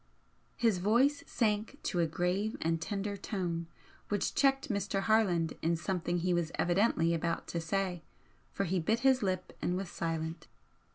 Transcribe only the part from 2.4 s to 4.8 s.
and tender tone which checked